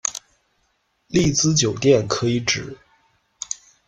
[1.05, 2.75] 丽兹酒店可以指：